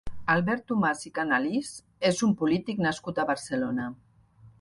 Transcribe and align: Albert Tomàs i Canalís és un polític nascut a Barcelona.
Albert 0.35 0.63
Tomàs 0.69 1.03
i 1.09 1.11
Canalís 1.19 1.69
és 2.11 2.21
un 2.29 2.33
polític 2.39 2.81
nascut 2.87 3.21
a 3.21 3.27
Barcelona. 3.33 3.87